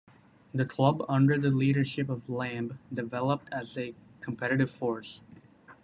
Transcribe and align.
The 0.51 0.65
club 0.65 1.05
under 1.07 1.37
the 1.37 1.51
leadership 1.51 2.09
of 2.09 2.27
Lamb 2.27 2.79
developed 2.91 3.49
as 3.53 3.77
a 3.77 3.93
competitive 4.19 4.71
force. 4.71 5.21